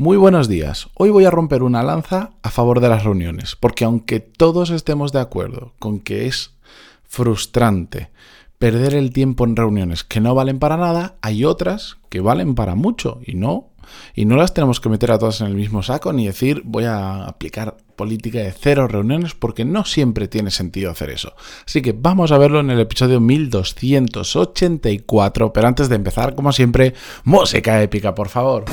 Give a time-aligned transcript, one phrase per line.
[0.00, 0.88] Muy buenos días.
[0.94, 5.10] Hoy voy a romper una lanza a favor de las reuniones, porque aunque todos estemos
[5.10, 6.54] de acuerdo con que es
[7.02, 8.08] frustrante
[8.58, 12.76] perder el tiempo en reuniones que no valen para nada, hay otras que valen para
[12.76, 13.70] mucho y no
[14.14, 16.84] y no las tenemos que meter a todas en el mismo saco ni decir voy
[16.84, 21.34] a aplicar política de cero reuniones porque no siempre tiene sentido hacer eso.
[21.66, 26.94] Así que vamos a verlo en el episodio 1284, pero antes de empezar, como siempre,
[27.24, 28.64] música épica, por favor.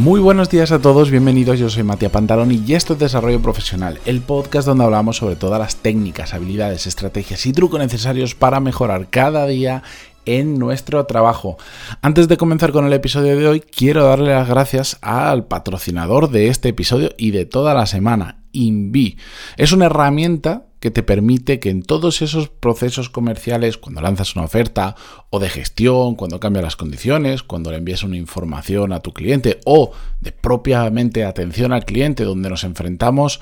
[0.00, 3.98] Muy buenos días a todos, bienvenidos, yo soy Matías Pantaloni y esto es Desarrollo Profesional,
[4.06, 9.08] el podcast donde hablamos sobre todas las técnicas, habilidades, estrategias y trucos necesarios para mejorar
[9.10, 9.82] cada día
[10.24, 11.58] en nuestro trabajo.
[12.00, 16.48] Antes de comenzar con el episodio de hoy, quiero darle las gracias al patrocinador de
[16.48, 19.16] este episodio y de toda la semana, Invi.
[19.56, 24.46] Es una herramienta que te permite que en todos esos procesos comerciales, cuando lanzas una
[24.46, 24.96] oferta
[25.28, 29.60] o de gestión, cuando cambias las condiciones, cuando le envías una información a tu cliente
[29.66, 33.40] o de propiamente atención al cliente, donde nos enfrentamos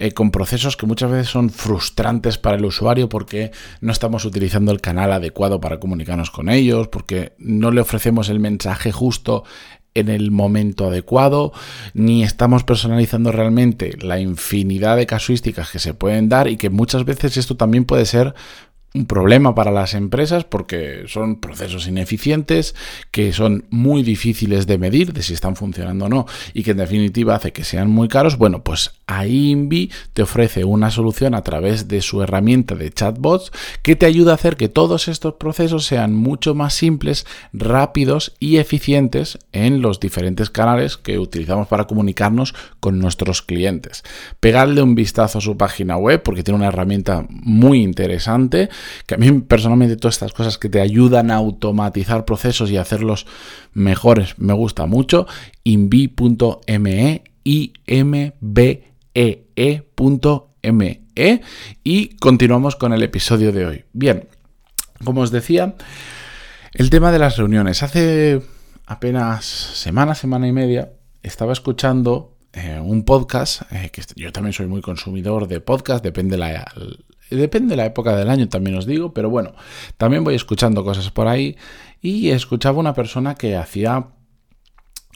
[0.00, 3.50] eh, con procesos que muchas veces son frustrantes para el usuario porque
[3.80, 8.38] no estamos utilizando el canal adecuado para comunicarnos con ellos, porque no le ofrecemos el
[8.38, 9.42] mensaje justo
[9.94, 11.52] en el momento adecuado,
[11.92, 17.04] ni estamos personalizando realmente la infinidad de casuísticas que se pueden dar y que muchas
[17.04, 18.34] veces esto también puede ser
[18.94, 22.74] un problema para las empresas porque son procesos ineficientes,
[23.10, 26.78] que son muy difíciles de medir de si están funcionando o no y que en
[26.78, 28.38] definitiva hace que sean muy caros.
[28.38, 33.52] Bueno, pues ahí Invi te ofrece una solución a través de su herramienta de chatbots
[33.82, 38.56] que te ayuda a hacer que todos estos procesos sean mucho más simples, rápidos y
[38.56, 44.02] eficientes en los diferentes canales que utilizamos para comunicarnos con nuestros clientes.
[44.40, 48.70] Pegadle un vistazo a su página web porque tiene una herramienta muy interesante
[49.06, 53.26] que a mí personalmente todas estas cosas que te ayudan a automatizar procesos y hacerlos
[53.72, 55.26] mejores me gusta mucho.
[55.64, 58.84] invi.me, i m b
[59.14, 61.40] e e.me e,
[61.82, 63.84] y continuamos con el episodio de hoy.
[63.92, 64.28] Bien,
[65.04, 65.74] como os decía,
[66.74, 67.82] el tema de las reuniones.
[67.82, 68.40] Hace
[68.86, 74.66] apenas semana, semana y media, estaba escuchando eh, un podcast, eh, que yo también soy
[74.66, 76.72] muy consumidor de podcast, depende la,
[77.30, 79.52] Depende de la época del año, también os digo, pero bueno,
[79.96, 81.56] también voy escuchando cosas por ahí.
[82.00, 84.08] Y escuchaba una persona que hacía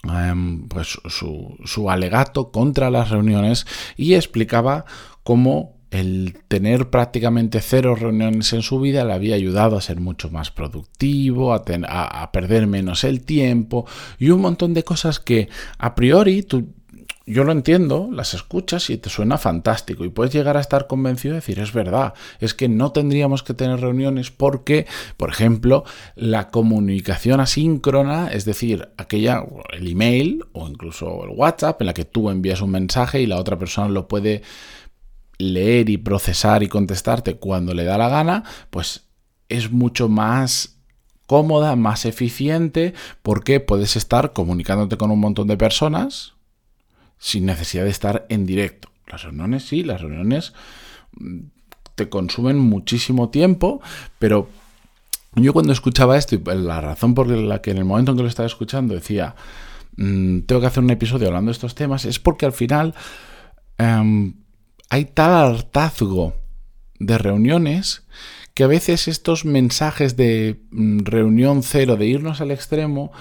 [0.03, 3.65] em, pues su, su alegato contra las reuniones
[3.95, 4.85] y explicaba
[5.23, 10.29] cómo el tener prácticamente cero reuniones en su vida le había ayudado a ser mucho
[10.31, 13.85] más productivo, a, a, perder menos el tiempo
[14.17, 16.73] y un montón de cosas que a priori tú
[17.25, 20.03] yo lo entiendo, las escuchas y te suena fantástico.
[20.03, 23.53] Y puedes llegar a estar convencido de decir, es verdad, es que no tendríamos que
[23.53, 25.85] tener reuniones porque, por ejemplo,
[26.15, 32.05] la comunicación asíncrona, es decir, aquella, el email o incluso el WhatsApp en la que
[32.05, 34.41] tú envías un mensaje y la otra persona lo puede
[35.37, 39.05] leer y procesar y contestarte cuando le da la gana, pues
[39.47, 40.77] es mucho más
[41.25, 46.33] cómoda, más eficiente, porque puedes estar comunicándote con un montón de personas,
[47.23, 48.89] sin necesidad de estar en directo.
[49.07, 50.51] Las reuniones sí, las reuniones
[51.13, 51.39] mm,
[51.95, 53.81] te consumen muchísimo tiempo,
[54.19, 54.49] pero
[55.35, 58.23] yo cuando escuchaba esto, y la razón por la que en el momento en que
[58.23, 59.35] lo estaba escuchando decía,
[59.95, 62.93] mm, tengo que hacer un episodio hablando de estos temas, es porque al final
[63.77, 64.33] em,
[64.89, 66.35] hay tal hartazgo
[66.99, 68.03] de reuniones
[68.53, 73.13] que a veces estos mensajes de mm, reunión cero, de irnos al extremo,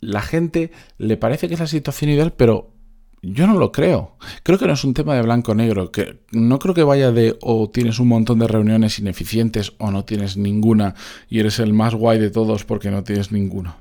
[0.00, 2.77] la gente le parece que es la situación ideal, pero
[3.22, 4.16] yo no lo creo.
[4.42, 5.90] Creo que no es un tema de blanco-negro.
[5.90, 10.04] Que no creo que vaya de o tienes un montón de reuniones ineficientes o no
[10.04, 10.94] tienes ninguna
[11.28, 13.78] y eres el más guay de todos porque no tienes ninguna.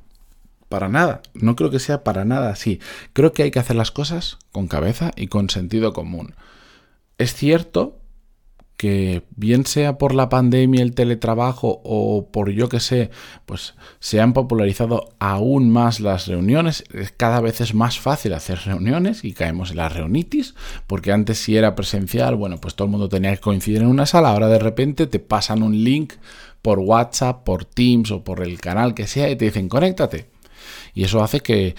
[0.70, 1.22] Para nada.
[1.34, 2.80] No creo que sea para nada así.
[3.14, 6.34] Creo que hay que hacer las cosas con cabeza y con sentido común.
[7.18, 8.00] Es cierto
[8.78, 13.10] que bien sea por la pandemia, el teletrabajo o por yo que sé,
[13.48, 16.84] pues se han popularizado aún más las reuniones.
[17.18, 20.54] Cada vez es más fácil hacer reuniones y caemos en la reunitis,
[20.86, 24.06] porque antes si era presencial, bueno, pues todo el mundo tenía que coincidir en una
[24.06, 26.14] sala, ahora de repente te pasan un link
[26.62, 30.30] por WhatsApp, por Teams o por el canal que sea y te dicen conéctate.
[30.94, 31.76] Y eso hace que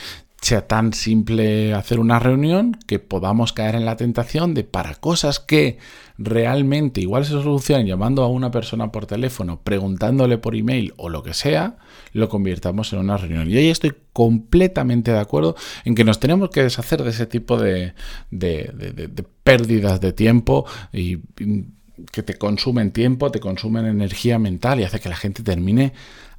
[0.48, 5.40] sea tan simple hacer una reunión que podamos caer en la tentación de para cosas
[5.40, 5.76] que
[6.16, 11.22] realmente igual se solucionan llamando a una persona por teléfono, preguntándole por email o lo
[11.22, 11.76] que sea,
[12.14, 13.50] lo convirtamos en una reunión.
[13.50, 15.54] Y ahí estoy completamente de acuerdo
[15.84, 17.92] en que nos tenemos que deshacer de ese tipo de,
[18.30, 21.18] de pérdidas de tiempo y
[22.10, 25.92] que te consumen tiempo, te consumen energía mental y hace que la gente termine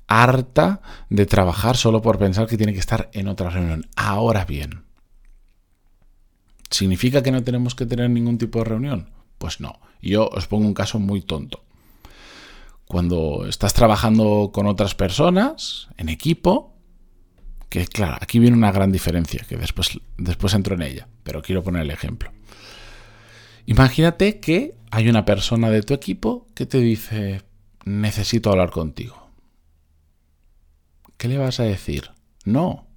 [0.10, 3.88] harta de trabajar solo por pensar que tiene que estar en otra reunión.
[3.96, 4.84] Ahora bien,
[6.70, 9.12] ¿significa que no tenemos que tener ningún tipo de reunión?
[9.38, 9.80] Pues no.
[10.02, 11.64] Yo os pongo un caso muy tonto.
[12.86, 16.76] Cuando estás trabajando con otras personas, en equipo,
[17.70, 21.64] que claro, aquí viene una gran diferencia, que después, después entro en ella, pero quiero
[21.64, 22.32] poner el ejemplo.
[23.68, 27.44] Imagínate que hay una persona de tu equipo que te dice,
[27.86, 29.29] necesito hablar contigo.
[31.20, 32.12] ¿Qué le vas a decir?
[32.46, 32.88] No,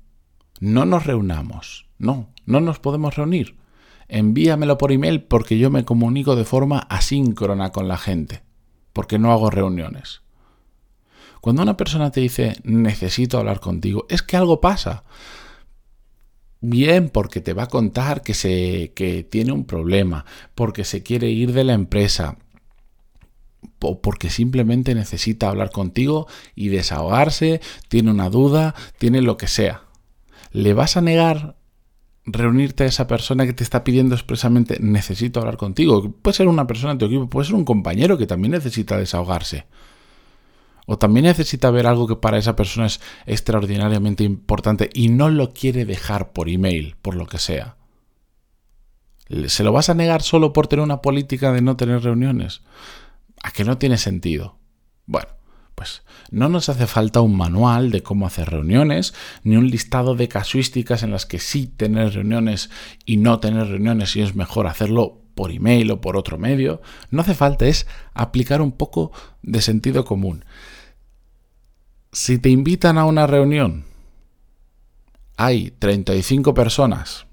[0.61, 3.59] no nos reunamos, no, no nos podemos reunir.
[4.09, 8.43] Envíamelo por email porque yo me comunico de forma asíncrona con la gente,
[8.93, 10.23] porque no hago reuniones.
[11.41, 15.05] Cuando una persona te dice necesito hablar contigo, es que algo pasa.
[16.61, 20.25] Bien, porque te va a contar que, se, que tiene un problema,
[20.55, 22.39] porque se quiere ir de la empresa,
[23.83, 29.83] o porque simplemente necesita hablar contigo y desahogarse, tiene una duda, tiene lo que sea.
[30.53, 31.57] ¿Le vas a negar
[32.25, 36.13] reunirte a esa persona que te está pidiendo expresamente necesito hablar contigo?
[36.23, 39.67] Puede ser una persona de tu equipo, puede ser un compañero que también necesita desahogarse.
[40.87, 45.53] O también necesita ver algo que para esa persona es extraordinariamente importante y no lo
[45.53, 47.77] quiere dejar por email, por lo que sea.
[49.47, 52.63] ¿Se lo vas a negar solo por tener una política de no tener reuniones?
[53.43, 54.59] ¿A que no tiene sentido?
[55.07, 55.29] Bueno,
[55.75, 60.29] pues no nos hace falta un manual de cómo hacer reuniones, ni un listado de
[60.29, 62.71] casuísticas en las que sí tener reuniones
[63.05, 66.83] y no tener reuniones y es mejor hacerlo por email o por otro medio.
[67.11, 69.13] No hace falta, es aplicar un poco
[69.43, 70.45] de sentido común.
[72.13, 73.87] Si te invitan a una reunión,
[75.37, 77.27] hay 35 personas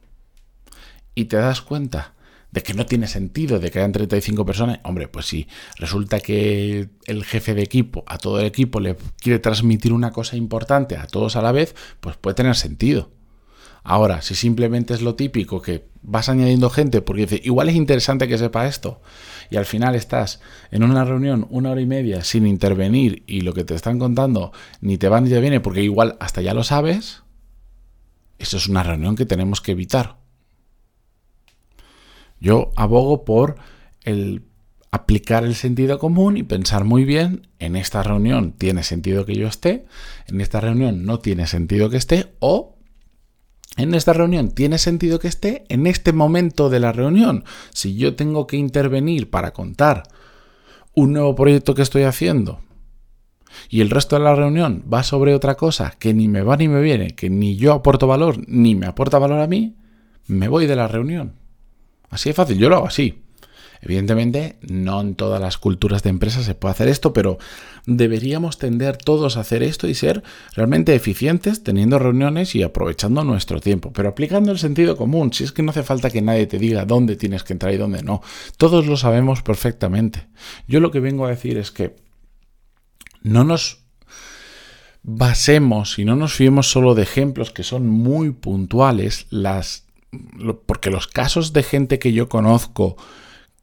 [1.13, 2.13] y te das cuenta
[2.51, 5.47] de que no tiene sentido de que hayan 35 personas, hombre, pues si
[5.77, 10.35] resulta que el jefe de equipo a todo el equipo le quiere transmitir una cosa
[10.35, 13.11] importante a todos a la vez, pues puede tener sentido.
[13.83, 18.27] Ahora, si simplemente es lo típico que vas añadiendo gente porque dice, igual es interesante
[18.27, 19.01] que sepa esto,
[19.49, 20.41] y al final estás
[20.71, 24.51] en una reunión una hora y media sin intervenir y lo que te están contando
[24.81, 27.23] ni te va ni te viene porque igual hasta ya lo sabes,
[28.37, 30.18] eso es una reunión que tenemos que evitar.
[32.39, 33.55] Yo abogo por
[34.03, 34.43] el
[34.91, 39.47] aplicar el sentido común y pensar muy bien, en esta reunión tiene sentido que yo
[39.47, 39.85] esté,
[40.27, 42.75] en esta reunión no tiene sentido que esté, o
[43.77, 47.45] en esta reunión tiene sentido que esté en este momento de la reunión.
[47.71, 50.03] Si yo tengo que intervenir para contar
[50.95, 52.61] un nuevo proyecto que estoy haciendo
[53.69, 56.67] y el resto de la reunión va sobre otra cosa que ni me va ni
[56.67, 59.75] me viene, que ni yo aporto valor ni me aporta valor a mí,
[60.27, 61.38] me voy de la reunión.
[62.09, 63.23] Así de fácil, yo lo hago así.
[63.81, 67.37] Evidentemente, no en todas las culturas de empresa se puede hacer esto, pero
[67.85, 70.21] deberíamos tender todos a hacer esto y ser
[70.53, 75.31] realmente eficientes teniendo reuniones y aprovechando nuestro tiempo, pero aplicando el sentido común.
[75.31, 77.77] Si es que no hace falta que nadie te diga dónde tienes que entrar y
[77.77, 78.21] dónde no.
[78.57, 80.27] Todos lo sabemos perfectamente.
[80.67, 81.95] Yo lo que vengo a decir es que
[83.21, 83.85] no nos
[85.03, 89.88] basemos y no nos fiemos solo de ejemplos que son muy puntuales, las
[90.65, 92.97] porque los casos de gente que yo conozco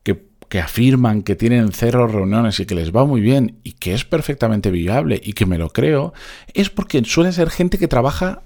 [0.02, 3.94] que, que, afirman que tienen cero reuniones y que les va muy bien y que
[3.94, 6.12] es perfectamente viable y que me lo creo,
[6.54, 8.42] es porque suele ser gente que trabaja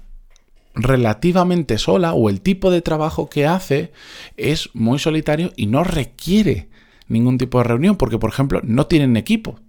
[0.73, 3.91] relativamente sola o el tipo de trabajo que hace
[4.37, 6.69] es muy solitario y no requiere
[7.07, 9.59] ningún tipo de reunión porque, por ejemplo, no tienen equipo.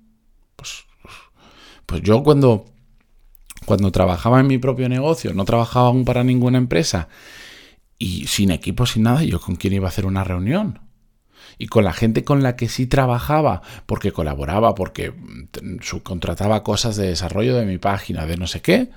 [0.56, 0.84] Pues,
[1.86, 2.66] pues yo cuando,
[3.66, 7.08] cuando trabajaba en mi propio negocio, no trabajaba aún para ninguna empresa
[8.02, 10.80] y sin equipo, sin nada, yo con quién iba a hacer una reunión.
[11.56, 16.96] Y con la gente con la que sí trabajaba, porque colaboraba, porque mm, subcontrataba cosas
[16.96, 18.90] de desarrollo de mi página, de no sé qué.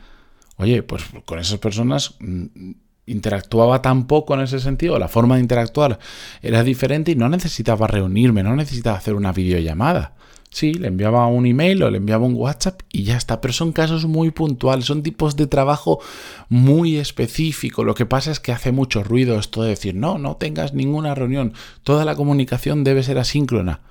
[0.58, 2.72] Oye, pues con esas personas mm,
[3.06, 6.00] interactuaba tan poco en ese sentido, la forma de interactuar
[6.42, 10.14] era diferente y no necesitaba reunirme, no necesitaba hacer una videollamada.
[10.56, 13.42] Sí, le enviaba un email o le enviaba un WhatsApp y ya está.
[13.42, 16.00] Pero son casos muy puntuales, son tipos de trabajo
[16.48, 17.86] muy específicos.
[17.86, 21.14] Lo que pasa es que hace mucho ruido esto de decir, no, no tengas ninguna
[21.14, 21.54] reunión.
[21.84, 23.82] Toda la comunicación debe ser asíncrona.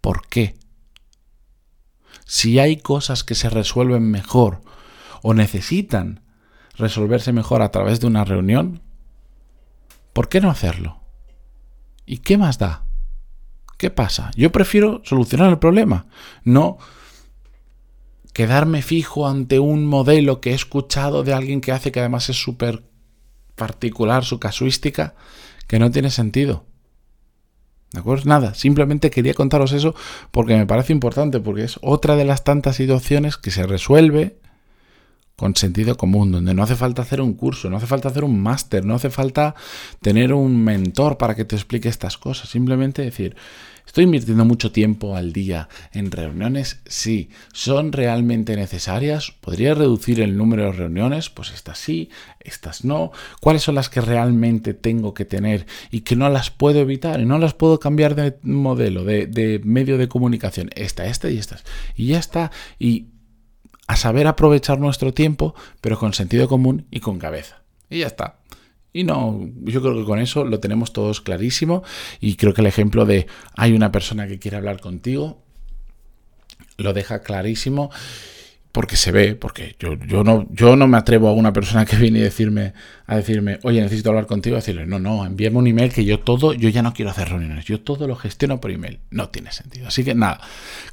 [0.00, 0.56] ¿Por qué?
[2.24, 4.60] Si hay cosas que se resuelven mejor
[5.22, 6.22] o necesitan
[6.78, 8.80] resolverse mejor a través de una reunión,
[10.12, 11.00] ¿por qué no hacerlo?
[12.06, 12.84] ¿Y qué más da?
[13.76, 14.30] ¿Qué pasa?
[14.36, 16.06] Yo prefiero solucionar el problema,
[16.44, 16.78] no
[18.32, 22.40] quedarme fijo ante un modelo que he escuchado de alguien que hace que además es
[22.40, 22.84] súper
[23.56, 25.14] particular su casuística,
[25.66, 26.64] que no tiene sentido.
[27.92, 28.24] ¿De acuerdo?
[28.26, 29.94] Nada, simplemente quería contaros eso
[30.30, 34.38] porque me parece importante, porque es otra de las tantas situaciones que se resuelve
[35.38, 38.42] con sentido común, donde no hace falta hacer un curso, no hace falta hacer un
[38.42, 39.54] máster, no hace falta
[40.02, 43.36] tener un mentor para que te explique estas cosas, simplemente decir,
[43.86, 46.82] ¿Estoy invirtiendo mucho tiempo al día en reuniones?
[46.84, 47.30] Sí.
[47.54, 49.32] ¿Son realmente necesarias?
[49.40, 51.30] ¿Podría reducir el número de reuniones?
[51.30, 53.12] Pues estas sí, estas no.
[53.40, 57.24] ¿Cuáles son las que realmente tengo que tener y que no las puedo evitar y
[57.24, 60.68] no las puedo cambiar de modelo, de, medio de comunicación?
[60.74, 61.64] Esta, esta y estas.
[61.96, 62.50] Y ya está.
[62.78, 63.06] Y
[63.88, 67.62] a saber aprovechar nuestro tiempo, pero con sentido común y con cabeza.
[67.90, 68.38] Y ya está.
[68.92, 71.82] Y no, yo creo que con eso lo tenemos todos clarísimo
[72.20, 73.26] y creo que el ejemplo de
[73.56, 75.42] hay una persona que quiere hablar contigo
[76.76, 77.90] lo deja clarísimo
[78.78, 81.96] porque se ve, porque yo, yo, no, yo no me atrevo a una persona que
[82.00, 82.74] viene y decirme,
[83.08, 86.20] a decirme, oye, necesito hablar contigo, a decirle, no, no, envíame un email que yo
[86.20, 89.00] todo, yo ya no quiero hacer reuniones, yo todo lo gestiono por email.
[89.10, 89.88] No tiene sentido.
[89.88, 90.40] Así que nada,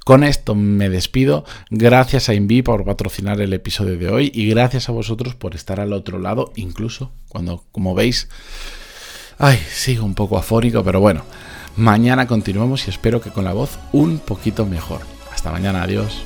[0.03, 1.45] con esto me despido.
[1.69, 5.79] Gracias a Invi por patrocinar el episodio de hoy y gracias a vosotros por estar
[5.79, 8.29] al otro lado, incluso cuando, como veis,
[9.37, 11.23] ay, sigo un poco afónico, pero bueno,
[11.75, 15.01] mañana continuamos y espero que con la voz un poquito mejor.
[15.31, 16.23] Hasta mañana, adiós.